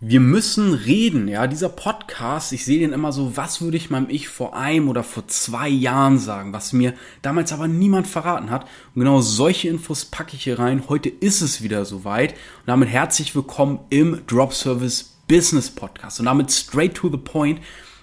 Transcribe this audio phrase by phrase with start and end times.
[0.00, 4.10] Wir müssen reden, ja, dieser Podcast, ich sehe den immer so, was würde ich meinem
[4.10, 8.64] Ich vor einem oder vor zwei Jahren sagen, was mir damals aber niemand verraten hat.
[8.94, 10.82] Und genau solche Infos packe ich hier rein.
[10.90, 12.32] Heute ist es wieder soweit.
[12.32, 16.20] Und damit herzlich willkommen im Drop Service Business Podcast.
[16.20, 17.62] Und damit straight to the point.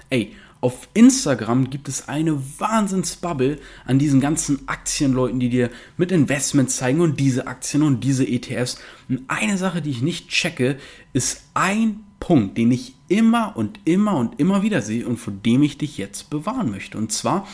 [0.09, 6.77] Ey, auf Instagram gibt es eine Wahnsinnsbubble an diesen ganzen Aktienleuten, die dir mit Investments
[6.77, 8.77] zeigen und diese Aktien und diese ETFs.
[9.09, 10.77] Und eine Sache, die ich nicht checke,
[11.11, 15.63] ist ein Punkt, den ich immer und immer und immer wieder sehe und vor dem
[15.63, 16.97] ich dich jetzt bewahren möchte.
[16.97, 17.45] Und zwar,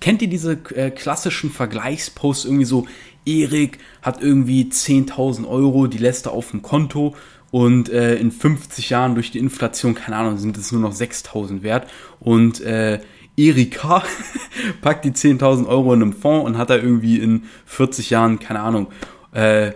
[0.00, 2.86] kennt ihr diese äh, klassischen Vergleichsposts irgendwie so,
[3.26, 7.14] Erik hat irgendwie 10.000 Euro, die lässt er auf dem Konto
[7.54, 11.62] und äh, in 50 Jahren durch die Inflation, keine Ahnung, sind es nur noch 6000
[11.62, 12.98] wert und äh,
[13.36, 14.02] Erika
[14.82, 18.58] packt die 10.000 Euro in einem Fonds und hat da irgendwie in 40 Jahren, keine
[18.58, 18.88] Ahnung,
[19.32, 19.68] äh,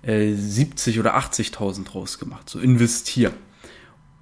[0.00, 2.48] äh, 70 oder 80.000 draus gemacht.
[2.48, 3.34] So investieren.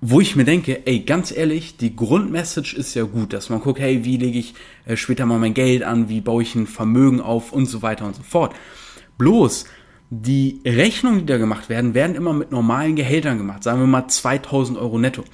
[0.00, 3.78] Wo ich mir denke, ey, ganz ehrlich, die Grundmessage ist ja gut, dass man guckt,
[3.78, 4.54] hey, wie lege ich
[4.86, 8.06] äh, später mal mein Geld an, wie baue ich ein Vermögen auf und so weiter
[8.06, 8.56] und so fort.
[9.18, 9.66] Bloß,
[10.22, 13.62] die Rechnungen, die da gemacht werden, werden immer mit normalen Gehältern gemacht.
[13.62, 15.24] Sagen wir mal 2000 Euro netto.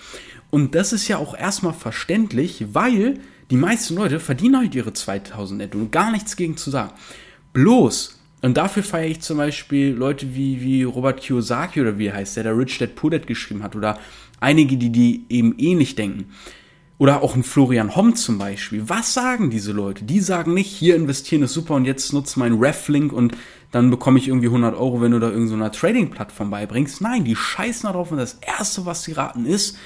[0.50, 5.58] Und das ist ja auch erstmal verständlich, weil die meisten Leute verdienen halt ihre 2000
[5.58, 6.92] netto und gar nichts gegen zu sagen.
[7.52, 12.14] Bloß, und dafür feiere ich zum Beispiel Leute wie, wie Robert Kiyosaki oder wie er
[12.14, 13.98] heißt, der da Rich Dad Poor Dad geschrieben hat oder
[14.40, 16.26] einige, die die eben ähnlich denken.
[17.00, 18.90] Oder auch ein Florian Homm zum Beispiel.
[18.90, 20.04] Was sagen diese Leute?
[20.04, 23.38] Die sagen nicht, hier investieren ist super und jetzt nutze meinen Reflink und
[23.70, 27.00] dann bekomme ich irgendwie 100 Euro, wenn du da irgendeiner so Trading-Plattform beibringst.
[27.00, 29.78] Nein, die scheißen darauf und das Erste, was sie raten, ist,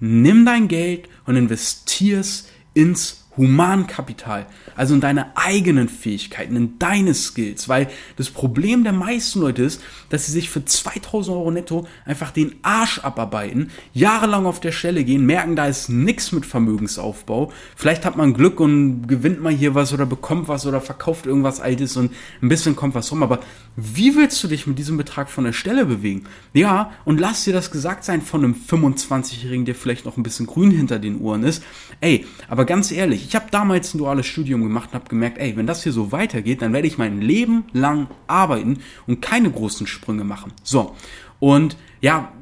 [0.00, 7.68] nimm dein Geld und investier's ins Humankapital, also in deine eigenen Fähigkeiten, in deine Skills,
[7.68, 12.30] weil das Problem der meisten Leute ist, dass sie sich für 2000 Euro netto einfach
[12.30, 18.04] den Arsch abarbeiten, jahrelang auf der Stelle gehen, merken, da ist nichts mit Vermögensaufbau, vielleicht
[18.04, 21.96] hat man Glück und gewinnt mal hier was oder bekommt was oder verkauft irgendwas Altes
[21.96, 22.12] und
[22.42, 23.40] ein bisschen kommt was rum, aber
[23.76, 26.24] wie willst du dich mit diesem Betrag von der Stelle bewegen?
[26.54, 30.46] Ja, und lass dir das gesagt sein von einem 25-Jährigen, der vielleicht noch ein bisschen
[30.46, 31.62] grün hinter den Ohren ist,
[32.00, 35.56] ey, aber ganz ehrlich, ich habe damals ein duales Studium gemacht und habe gemerkt, ey,
[35.56, 39.86] wenn das hier so weitergeht, dann werde ich mein Leben lang arbeiten und keine großen
[39.86, 40.52] Sprünge machen.
[40.62, 40.94] So.
[41.38, 42.32] Und ja,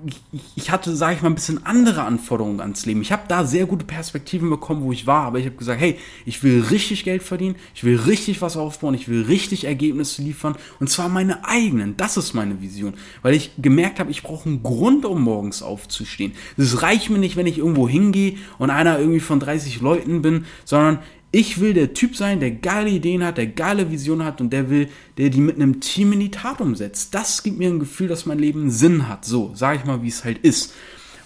[0.57, 3.01] ich hatte, sage ich mal, ein bisschen andere Anforderungen ans Leben.
[3.03, 5.97] Ich habe da sehr gute Perspektiven bekommen, wo ich war, aber ich habe gesagt, hey,
[6.27, 10.57] ich will richtig Geld verdienen, ich will richtig was aufbauen, ich will richtig Ergebnisse liefern
[10.81, 11.97] und zwar meine eigenen.
[11.97, 16.33] Das ist meine Vision, weil ich gemerkt habe, ich brauche einen Grund, um morgens aufzustehen.
[16.57, 20.47] Es reicht mir nicht, wenn ich irgendwo hingehe und einer irgendwie von 30 Leuten bin,
[20.65, 20.99] sondern
[21.35, 24.71] ich will der Typ sein, der geile Ideen hat, der geile Visionen hat und der
[24.71, 27.13] will, der die mit einem Team in die Tat umsetzt.
[27.13, 29.25] Das gibt mir ein Gefühl, dass mein Leben Sinn hat.
[29.25, 30.75] So, sage ich mal, wie es halt ist.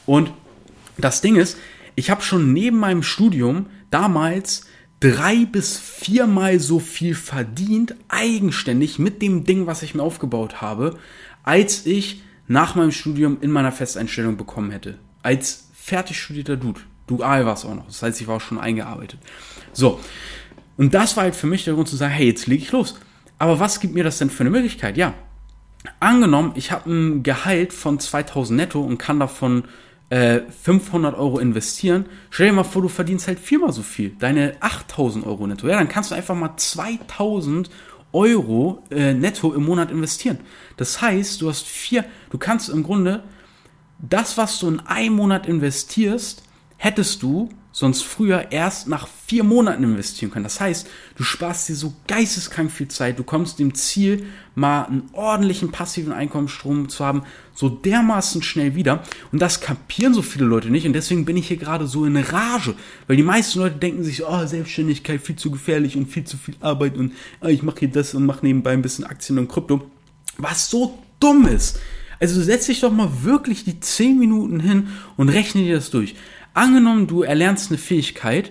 [0.06, 0.32] Und
[0.96, 1.58] das Ding ist,
[1.94, 4.64] ich habe schon neben meinem Studium damals
[4.98, 10.96] drei bis viermal so viel verdient, eigenständig mit dem Ding, was ich mir aufgebaut habe,
[11.42, 14.98] als ich nach meinem Studium in meiner Festeinstellung bekommen hätte.
[15.22, 16.80] Als fertig studierter Dude.
[17.08, 17.86] Dual war es auch noch.
[17.86, 19.18] Das heißt, ich war auch schon eingearbeitet.
[19.72, 19.98] So.
[20.76, 22.98] Und das war halt für mich der Grund zu sagen, hey, jetzt lege ich los.
[23.38, 24.96] Aber was gibt mir das denn für eine Möglichkeit?
[24.96, 25.14] Ja.
[26.00, 29.64] Angenommen, ich habe ein Gehalt von 2000 netto und kann davon
[30.10, 32.06] äh, 500 Euro investieren.
[32.30, 34.10] Stell dir mal vor, du verdienst halt viermal so viel.
[34.18, 35.68] Deine 8000 Euro netto.
[35.68, 37.70] Ja, dann kannst du einfach mal 2000
[38.12, 40.38] Euro äh, netto im Monat investieren.
[40.76, 43.22] Das heißt, du hast vier, du kannst im Grunde
[43.98, 46.42] das, was du in einem Monat investierst,
[46.78, 50.44] hättest du sonst früher erst nach vier Monaten investieren können.
[50.44, 55.10] Das heißt, du sparst dir so geisteskrank viel Zeit, du kommst dem Ziel, mal einen
[55.12, 57.22] ordentlichen passiven Einkommensstrom zu haben,
[57.54, 59.04] so dermaßen schnell wieder.
[59.30, 60.86] Und das kapieren so viele Leute nicht.
[60.86, 62.74] Und deswegen bin ich hier gerade so in Rage.
[63.06, 66.56] Weil die meisten Leute denken sich, oh, Selbstständigkeit viel zu gefährlich und viel zu viel
[66.60, 67.12] Arbeit und
[67.42, 69.88] oh, ich mache hier das und mache nebenbei ein bisschen Aktien und Krypto.
[70.36, 71.78] Was so dumm ist.
[72.20, 76.14] Also setz dich doch mal wirklich die 10 Minuten hin und rechne dir das durch.
[76.54, 78.50] Angenommen, du erlernst eine Fähigkeit,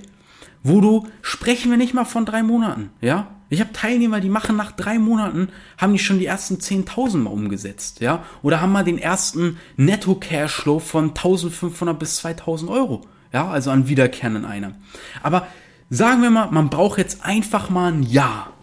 [0.63, 3.31] wo du, sprechen wir nicht mal von drei Monaten, ja?
[3.49, 5.47] Ich habe Teilnehmer, die machen nach drei Monaten,
[5.77, 8.23] haben die schon die ersten 10.000 mal umgesetzt, ja?
[8.41, 13.47] Oder haben mal den ersten Netto-Cashflow von 1.500 bis 2.000 Euro, ja?
[13.47, 14.75] Also an wiederkehrenden Einnahmen.
[15.23, 15.47] Aber
[15.89, 18.53] sagen wir mal, man braucht jetzt einfach mal ein Jahr.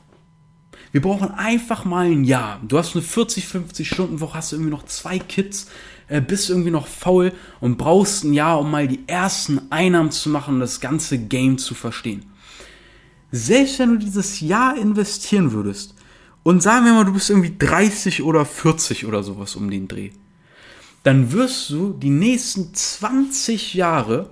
[0.95, 2.61] Wir brauchen einfach mal ein Jahr.
[2.63, 5.67] Du hast eine 40, 50 Stunden Woche, hast du irgendwie noch zwei Kids,
[6.07, 10.29] äh, bist irgendwie noch faul und brauchst ein Jahr, um mal die ersten Einnahmen zu
[10.29, 12.27] machen und das ganze Game zu verstehen.
[13.33, 15.97] Selbst wenn du dieses Jahr investieren würdest
[16.45, 20.11] und sagen wir mal, du bist irgendwie 30 oder 40 oder sowas um den Dreh,
[21.03, 24.31] dann wirst du die nächsten 20 Jahre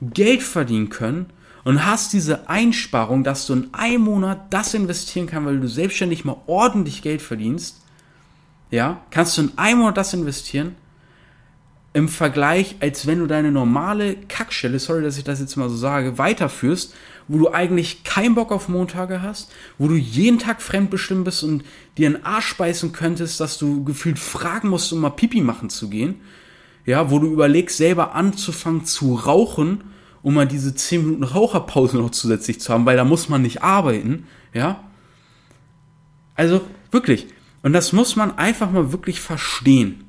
[0.00, 1.26] Geld verdienen können
[1.64, 6.24] und hast diese Einsparung, dass du in einem Monat das investieren kannst, weil du selbstständig
[6.24, 7.80] mal ordentlich Geld verdienst,
[8.70, 10.74] ja, kannst du in einem Monat das investieren,
[11.94, 15.76] im Vergleich, als wenn du deine normale Kackstelle, sorry, dass ich das jetzt mal so
[15.76, 16.94] sage, weiterführst,
[17.28, 21.64] wo du eigentlich keinen Bock auf Montage hast, wo du jeden Tag fremdbestimmt bist und
[21.98, 25.90] dir einen Arsch beißen könntest, dass du gefühlt fragen musst, um mal Pipi machen zu
[25.90, 26.16] gehen,
[26.86, 29.84] ja, wo du überlegst, selber anzufangen zu rauchen,
[30.22, 33.62] um mal diese 10 Minuten Raucherpause noch zusätzlich zu haben, weil da muss man nicht
[33.62, 34.82] arbeiten, ja.
[36.34, 37.26] Also wirklich.
[37.62, 40.04] Und das muss man einfach mal wirklich verstehen.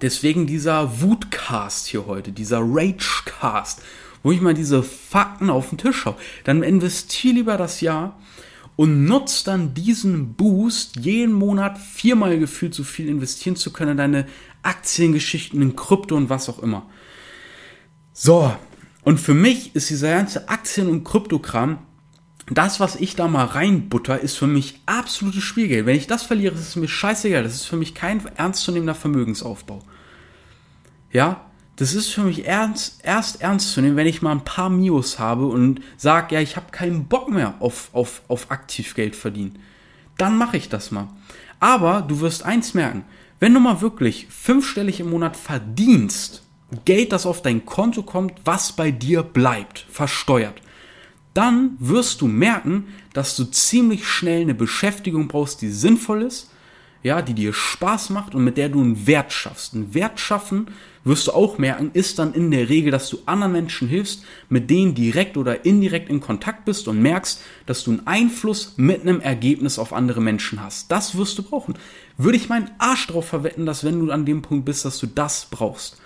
[0.00, 3.82] Deswegen dieser Wutcast hier heute, dieser Ragecast,
[4.22, 6.16] wo ich mal diese Fakten auf den Tisch hau.
[6.44, 8.18] Dann investier lieber das Jahr
[8.76, 13.96] und nutzt dann diesen Boost, jeden Monat viermal gefühlt so viel investieren zu können in
[13.98, 14.26] deine
[14.62, 16.86] Aktiengeschichten, in Krypto und was auch immer.
[18.12, 18.52] So,
[19.02, 21.78] und für mich ist dieser ganze Aktien- und Kryptokram,
[22.50, 25.86] das, was ich da mal reinbutter, ist für mich absolutes Spielgeld.
[25.86, 27.44] Wenn ich das verliere, ist es mir scheißegal.
[27.44, 29.80] Das ist für mich kein ernstzunehmender Vermögensaufbau.
[31.12, 34.68] Ja, das ist für mich ernst, erst ernst zu nehmen, wenn ich mal ein paar
[34.68, 39.58] Mios habe und sage, ja, ich habe keinen Bock mehr auf, auf, auf Aktivgeld verdienen.
[40.18, 41.08] Dann mache ich das mal.
[41.60, 43.04] Aber du wirst eins merken,
[43.38, 46.42] wenn du mal wirklich fünfstellig im Monat verdienst,
[46.84, 50.60] Geld, das auf dein Konto kommt, was bei dir bleibt, versteuert,
[51.34, 56.50] dann wirst du merken, dass du ziemlich schnell eine Beschäftigung brauchst, die sinnvoll ist,
[57.02, 59.74] ja, die dir Spaß macht und mit der du einen Wert schaffst.
[59.74, 60.66] Ein Wert schaffen,
[61.02, 64.68] wirst du auch merken, ist dann in der Regel, dass du anderen Menschen hilfst, mit
[64.68, 69.20] denen direkt oder indirekt in Kontakt bist und merkst, dass du einen Einfluss mit einem
[69.20, 70.90] Ergebnis auf andere Menschen hast.
[70.90, 71.74] Das wirst du brauchen.
[72.18, 75.06] Würde ich meinen Arsch drauf verwetten, dass wenn du an dem Punkt bist, dass du
[75.06, 75.96] das brauchst.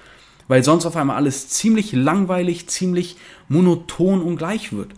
[0.49, 3.17] Weil sonst auf einmal alles ziemlich langweilig, ziemlich
[3.49, 4.93] monoton und gleich wird.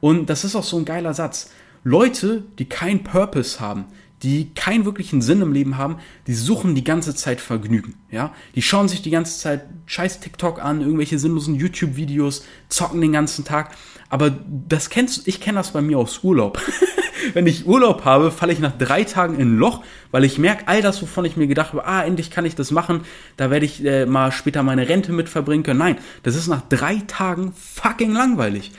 [0.00, 1.50] Und das ist auch so ein geiler Satz.
[1.82, 3.86] Leute, die keinen Purpose haben,
[4.22, 5.96] die keinen wirklichen Sinn im Leben haben,
[6.26, 8.32] die suchen die ganze Zeit Vergnügen, ja?
[8.54, 13.44] Die schauen sich die ganze Zeit scheiß TikTok an, irgendwelche sinnlosen YouTube-Videos, zocken den ganzen
[13.44, 13.74] Tag.
[14.10, 16.60] Aber das kennst du, ich kenne das bei mir aus Urlaub.
[17.34, 20.68] Wenn ich Urlaub habe, falle ich nach drei Tagen in ein Loch, weil ich merke,
[20.68, 23.02] all das, wovon ich mir gedacht habe, ah, endlich kann ich das machen,
[23.36, 25.78] da werde ich äh, mal später meine Rente mit verbringen können.
[25.78, 28.72] Nein, das ist nach drei Tagen fucking langweilig.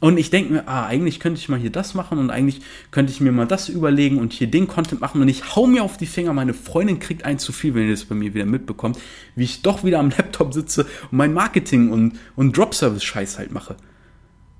[0.00, 2.60] Und ich denke mir, ah, eigentlich könnte ich mal hier das machen und eigentlich
[2.90, 5.82] könnte ich mir mal das überlegen und hier den Content machen und ich hau mir
[5.82, 8.44] auf die Finger, meine Freundin kriegt ein zu viel, wenn ihr das bei mir wieder
[8.44, 8.98] mitbekommt,
[9.36, 13.76] wie ich doch wieder am Laptop sitze und mein Marketing und, und Drop-Service-Scheiß halt mache.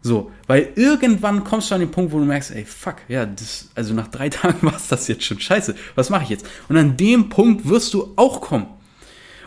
[0.07, 3.71] So, weil irgendwann kommst du an den Punkt, wo du merkst, ey, fuck, ja, das,
[3.75, 5.75] also nach drei Tagen war es das jetzt schon scheiße.
[5.95, 6.47] Was mache ich jetzt?
[6.69, 8.67] Und an dem Punkt wirst du auch kommen.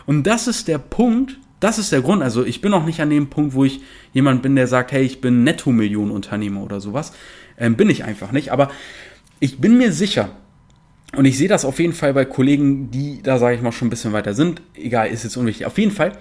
[0.04, 2.22] Und das ist der Punkt, das ist der Grund.
[2.22, 3.80] Also ich bin noch nicht an dem Punkt, wo ich
[4.12, 7.12] jemand bin, der sagt, hey, ich bin Netto-Millionen-Unternehmer oder sowas.
[7.58, 8.52] Ähm, bin ich einfach nicht.
[8.52, 8.70] Aber
[9.40, 10.30] ich bin mir sicher,
[11.16, 13.88] und ich sehe das auf jeden Fall bei Kollegen, die da, sage ich mal, schon
[13.88, 14.62] ein bisschen weiter sind.
[14.74, 15.66] Egal, ist jetzt unwichtig.
[15.66, 16.12] Auf jeden Fall,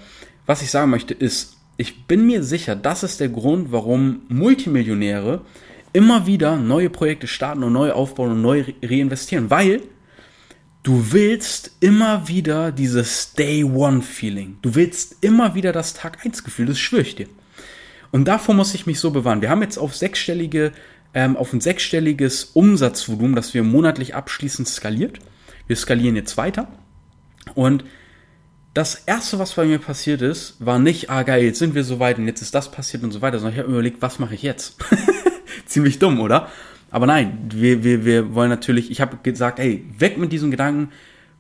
[0.46, 5.42] was ich sagen möchte, ist, ich bin mir sicher, das ist der Grund, warum Multimillionäre
[5.94, 9.50] immer wieder neue Projekte starten und neu aufbauen und neu reinvestieren.
[9.50, 9.82] Weil
[10.88, 14.58] Du willst immer wieder dieses Day One Feeling.
[14.62, 17.28] Du willst immer wieder das Tag 1 Gefühl, das schwöre ich dir.
[18.12, 19.42] Und davor muss ich mich so bewahren.
[19.42, 20.72] Wir haben jetzt auf sechsstellige,
[21.14, 25.20] ähm, auf ein sechsstelliges Umsatzvolumen, das wir monatlich abschließend skaliert.
[25.68, 26.70] Wir skalieren jetzt weiter.
[27.54, 27.84] Und
[28.74, 32.00] das erste, was bei mir passiert ist, war nicht, ah geil, jetzt sind wir so
[32.00, 34.20] weit und jetzt ist das passiert und so weiter, sondern ich habe mir überlegt, was
[34.20, 34.78] mache ich jetzt?
[35.66, 36.50] Ziemlich dumm, oder?
[36.90, 40.90] Aber nein, wir, wir, wir wollen natürlich, ich habe gesagt, hey, weg mit diesen Gedanken,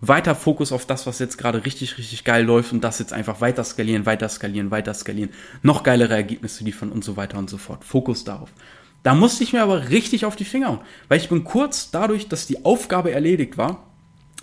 [0.02, 3.42] weiter Fokus auf das, was jetzt gerade richtig, richtig geil läuft und das jetzt einfach
[3.42, 5.32] weiter skalieren, weiter skalieren, weiter skalieren,
[5.64, 7.84] noch geilere Ergebnisse liefern und so weiter und so fort.
[7.84, 8.52] Fokus darauf.
[9.04, 12.28] Da musste ich mir aber richtig auf die Finger hauen, weil ich bin kurz dadurch,
[12.28, 13.88] dass die Aufgabe erledigt war,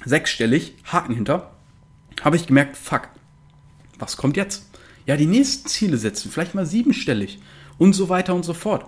[0.04, 1.52] sechsstellig, Haken hinter,
[2.22, 3.10] habe ich gemerkt, fuck,
[3.98, 4.70] was kommt jetzt?
[5.06, 7.38] Ja, die nächsten Ziele setzen, vielleicht mal siebenstellig
[7.78, 8.86] und so weiter und so fort.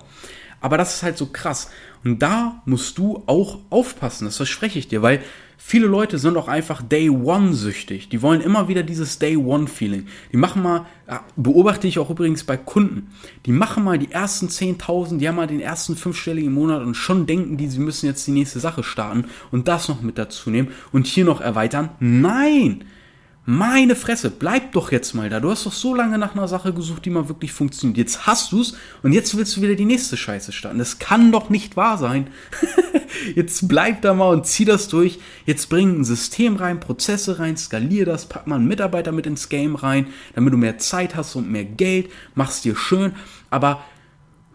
[0.60, 1.70] Aber das ist halt so krass.
[2.04, 5.22] Und da musst du auch aufpassen, das verspreche ich dir, weil
[5.58, 8.08] viele Leute sind auch einfach Day One süchtig.
[8.08, 10.06] Die wollen immer wieder dieses Day One Feeling.
[10.32, 10.86] Die machen mal,
[11.34, 13.10] beobachte ich auch übrigens bei Kunden,
[13.44, 17.26] die machen mal die ersten 10.000, die haben mal den ersten fünfstelligen Monat und schon
[17.26, 20.68] denken die, sie müssen jetzt die nächste Sache starten und das noch mit dazu nehmen
[20.92, 21.90] und hier noch erweitern.
[21.98, 22.84] Nein!
[23.48, 25.38] Meine Fresse, bleib doch jetzt mal da.
[25.38, 27.96] Du hast doch so lange nach einer Sache gesucht, die mal wirklich funktioniert.
[27.96, 30.80] Jetzt hast du's und jetzt willst du wieder die nächste Scheiße starten.
[30.80, 32.26] Das kann doch nicht wahr sein.
[33.36, 35.20] jetzt bleib da mal und zieh das durch.
[35.44, 39.48] Jetzt bring ein System rein, Prozesse rein, skalier das, pack mal einen Mitarbeiter mit ins
[39.48, 43.12] Game rein, damit du mehr Zeit hast und mehr Geld, mach's dir schön.
[43.48, 43.84] Aber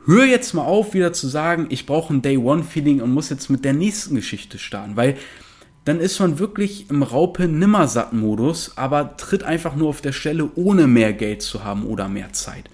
[0.05, 3.63] hör jetzt mal auf, wieder zu sagen, ich brauche ein Day-One-Feeling und muss jetzt mit
[3.63, 5.15] der nächsten Geschichte starten, weil
[5.85, 11.13] dann ist man wirklich im Raupe-Nimmersatt-Modus, aber tritt einfach nur auf der Stelle, ohne mehr
[11.13, 12.69] Geld zu haben oder mehr Zeit.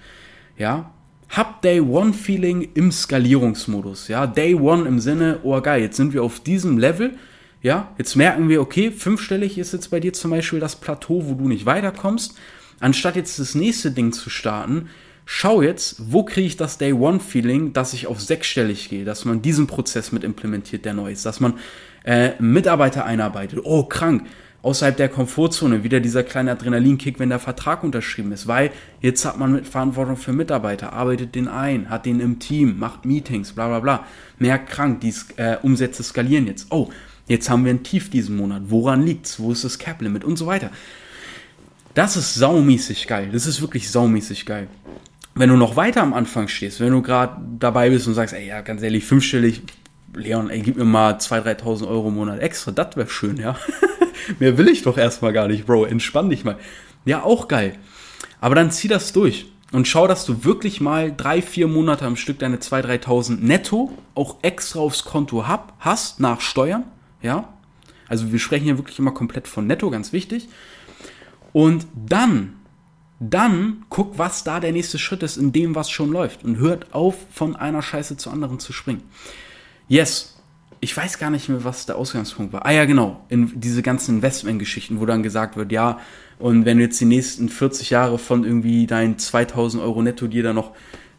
[0.58, 0.92] Ja,
[1.30, 4.08] hab Day One Feeling im Skalierungsmodus.
[4.08, 7.16] Ja, Day One im Sinne, oh geil, jetzt sind wir auf diesem Level.
[7.62, 11.34] Ja, jetzt merken wir, okay, fünfstellig ist jetzt bei dir zum Beispiel das Plateau, wo
[11.34, 12.38] du nicht weiterkommst.
[12.80, 14.90] Anstatt jetzt das nächste Ding zu starten,
[15.26, 19.26] schau jetzt, wo kriege ich das Day One Feeling, dass ich auf sechsstellig gehe, dass
[19.26, 21.56] man diesen Prozess mit implementiert, der neu ist, dass man
[22.08, 23.60] äh, Mitarbeiter einarbeitet.
[23.64, 24.26] Oh, krank.
[24.64, 28.72] Außerhalb der Komfortzone wieder dieser kleine Adrenalinkick, wenn der Vertrag unterschrieben ist, weil
[29.02, 33.54] jetzt hat man Verantwortung für Mitarbeiter, arbeitet den ein, hat den im Team, macht Meetings,
[33.54, 34.06] bla bla bla.
[34.40, 36.68] Mehr krank, die äh, Umsätze skalieren jetzt.
[36.72, 36.90] Oh,
[37.28, 38.64] jetzt haben wir ein Tief diesen Monat.
[38.66, 39.40] Woran liegt's?
[39.40, 40.72] Wo ist das Cap Limit und so weiter?
[41.94, 43.30] Das ist saumäßig geil.
[43.32, 44.68] Das ist wirklich saumäßig geil.
[45.36, 48.48] Wenn du noch weiter am Anfang stehst, wenn du gerade dabei bist und sagst, ey,
[48.48, 49.62] ja, ganz ehrlich, fünfstellig,
[50.14, 53.56] Leon, ey, gib mir mal 2.000, 3.000 Euro im Monat extra, das wäre schön, ja.
[54.40, 56.58] Mehr will ich doch erstmal gar nicht, Bro, entspann dich mal.
[57.06, 57.76] Ja, auch geil.
[58.42, 62.16] Aber dann zieh das durch und schau, dass du wirklich mal drei, vier Monate am
[62.16, 66.86] Stück deine 2.000, 3.000 netto auch extra aufs Konto hab, hast, nach Steuern,
[67.22, 67.54] ja.
[68.08, 70.48] Also wir sprechen hier wirklich immer komplett von netto, ganz wichtig.
[71.52, 72.54] Und dann,
[73.20, 76.44] dann guck, was da der nächste Schritt ist in dem, was schon läuft.
[76.44, 79.04] Und hört auf, von einer Scheiße zur anderen zu springen.
[79.88, 80.34] Yes.
[80.80, 82.66] Ich weiß gar nicht mehr, was der Ausgangspunkt war.
[82.66, 83.26] Ah ja, genau.
[83.30, 86.00] In diese ganzen Investment-Geschichten, wo dann gesagt wird, ja,
[86.40, 90.44] und wenn du jetzt die nächsten 40 Jahre von irgendwie deinen 2000 Euro netto dir
[90.44, 90.74] dann noch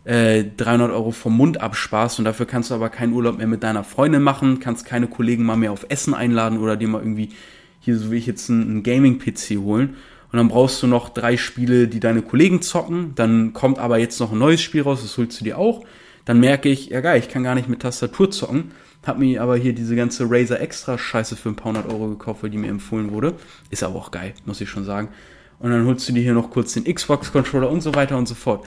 [0.05, 3.65] äh, 300 Euro vom Mund absparst und dafür kannst du aber keinen Urlaub mehr mit
[3.65, 7.31] deiner Freundin machen, kannst keine Kollegen mal mehr auf Essen einladen oder dir mal irgendwie
[7.81, 9.97] hier, so wie ich jetzt, einen Gaming-PC holen.
[10.31, 13.13] Und dann brauchst du noch drei Spiele, die deine Kollegen zocken.
[13.15, 15.85] Dann kommt aber jetzt noch ein neues Spiel raus, das holst du dir auch.
[16.29, 18.73] Dann merke ich, ja geil, ich kann gar nicht mit Tastatur zocken.
[19.07, 22.43] Hab mir aber hier diese ganze Razer Extra Scheiße für ein paar hundert Euro gekauft,
[22.43, 23.33] weil die mir empfohlen wurde.
[23.71, 25.09] Ist aber auch geil, muss ich schon sagen.
[25.59, 28.29] Und dann holst du dir hier noch kurz den Xbox Controller und so weiter und
[28.29, 28.67] so fort.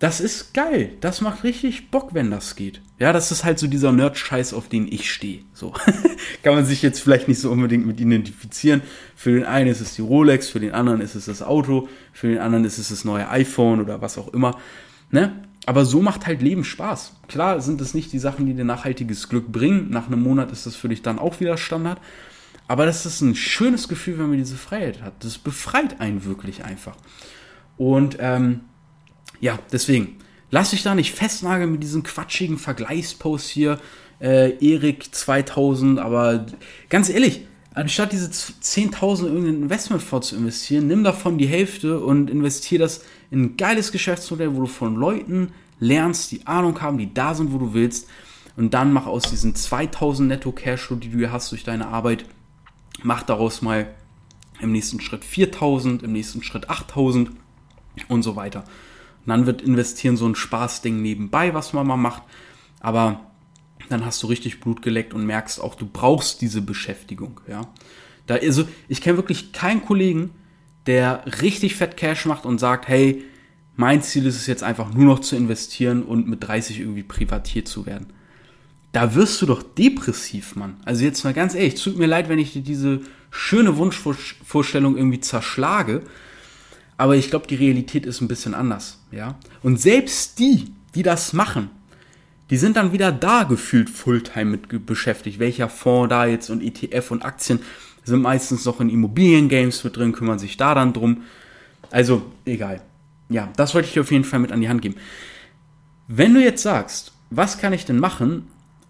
[0.00, 0.90] Das ist geil.
[1.00, 2.80] Das macht richtig Bock, wenn das geht.
[2.98, 5.42] Ja, das ist halt so dieser Nerd-Scheiß, auf den ich stehe.
[5.54, 5.74] So.
[6.42, 8.82] Kann man sich jetzt vielleicht nicht so unbedingt mit identifizieren.
[9.14, 12.26] Für den einen ist es die Rolex, für den anderen ist es das Auto, für
[12.26, 14.58] den anderen ist es das neue iPhone oder was auch immer.
[15.12, 15.47] Ne?
[15.66, 17.16] Aber so macht halt Leben Spaß.
[17.28, 19.90] Klar sind es nicht die Sachen, die dir nachhaltiges Glück bringen.
[19.90, 22.00] Nach einem Monat ist das für dich dann auch wieder Standard.
[22.68, 25.24] Aber das ist ein schönes Gefühl, wenn man diese Freiheit hat.
[25.24, 26.96] Das befreit einen wirklich einfach.
[27.76, 28.60] Und ähm,
[29.40, 30.18] ja, deswegen,
[30.50, 33.78] lass dich da nicht festnageln mit diesen quatschigen Vergleichsposts hier.
[34.20, 36.46] Äh, Erik 2000, aber
[36.88, 37.46] ganz ehrlich,
[37.78, 43.04] anstatt diese 10.000 in irgendein Investmentfonds zu investieren, nimm davon die Hälfte und investiere das
[43.30, 47.52] in ein geiles Geschäftsmodell, wo du von Leuten lernst, die Ahnung haben, die da sind,
[47.52, 48.08] wo du willst.
[48.56, 52.24] Und dann mach aus diesen 2000 netto Cashflow, die du hast durch deine Arbeit,
[53.04, 53.94] mach daraus mal
[54.60, 57.30] im nächsten Schritt 4000, im nächsten Schritt 8000
[58.08, 58.64] und so weiter.
[59.24, 62.24] Und dann wird investieren so ein Spaßding nebenbei, was man mal macht.
[62.80, 63.27] Aber
[63.88, 67.62] dann hast du richtig Blut geleckt und merkst auch, du brauchst diese Beschäftigung, ja.
[68.26, 70.30] Da, also, ich kenne wirklich keinen Kollegen,
[70.86, 73.24] der richtig fett Cash macht und sagt, hey,
[73.76, 77.68] mein Ziel ist es jetzt einfach nur noch zu investieren und mit 30 irgendwie privatiert
[77.68, 78.08] zu werden.
[78.92, 80.76] Da wirst du doch depressiv, Mann.
[80.84, 85.20] Also jetzt mal ganz ehrlich, tut mir leid, wenn ich dir diese schöne Wunschvorstellung irgendwie
[85.20, 86.02] zerschlage,
[86.96, 89.38] aber ich glaube, die Realität ist ein bisschen anders, ja.
[89.62, 91.70] Und selbst die, die das machen,
[92.50, 95.38] die sind dann wieder da gefühlt Fulltime mit beschäftigt.
[95.38, 97.60] Welcher Fonds da jetzt und ETF und Aktien
[98.04, 101.22] sind meistens noch in Immobiliengames mit drin, kümmern sich da dann drum.
[101.90, 102.80] Also, egal.
[103.28, 104.96] Ja, das wollte ich dir auf jeden Fall mit an die Hand geben.
[106.06, 108.48] Wenn du jetzt sagst, was kann ich denn machen,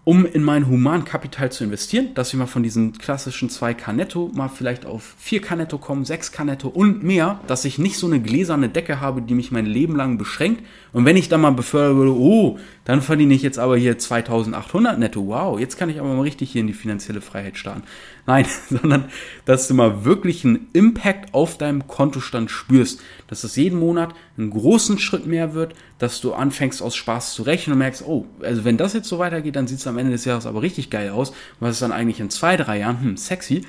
[0.09, 4.47] um in mein Humankapital zu investieren, dass wir mal von diesen klassischen 2K netto mal
[4.49, 8.69] vielleicht auf 4K netto kommen, 6K netto und mehr, dass ich nicht so eine gläserne
[8.69, 10.63] Decke habe, die mich mein Leben lang beschränkt.
[10.93, 14.97] Und wenn ich dann mal befördern würde, oh, dann verdiene ich jetzt aber hier 2800
[14.97, 17.83] netto, wow, jetzt kann ich aber mal richtig hier in die finanzielle Freiheit starten.
[18.29, 19.05] Nein, sondern
[19.45, 24.51] dass du mal wirklich einen Impact auf deinem Kontostand spürst, dass es jeden Monat einen
[24.51, 28.65] großen Schritt mehr wird, dass du anfängst aus Spaß zu rechnen und merkst, oh, also
[28.65, 31.09] wenn das jetzt so weitergeht, dann sieht es am Ende des Jahres aber richtig geil
[31.09, 31.33] aus.
[31.59, 33.01] Was ist dann eigentlich in zwei, drei Jahren?
[33.01, 33.65] Hm, sexy.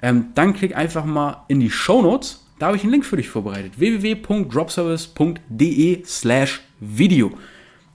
[0.00, 3.16] Ähm, dann klick einfach mal in die Show Notes Da habe ich einen Link für
[3.16, 3.80] dich vorbereitet.
[3.80, 7.32] www.dropservice.de slash Video.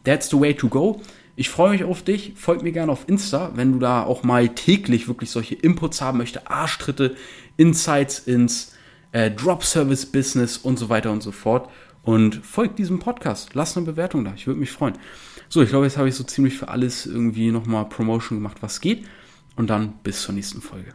[0.04, 1.00] That's the way to go.
[1.40, 2.34] Ich freue mich auf dich.
[2.36, 6.18] Folg mir gerne auf Insta, wenn du da auch mal täglich wirklich solche Inputs haben
[6.18, 7.16] möchtest, Arschtritte,
[7.56, 8.74] Insights ins
[9.14, 11.70] äh, Drop-Service-Business und so weiter und so fort.
[12.04, 13.52] Und folgt diesem Podcast.
[13.54, 14.34] Lass eine Bewertung da.
[14.36, 14.98] Ich würde mich freuen.
[15.48, 18.82] So, ich glaube, jetzt habe ich so ziemlich für alles irgendwie nochmal Promotion gemacht, was
[18.82, 19.06] geht.
[19.56, 20.92] Und dann bis zur nächsten Folge.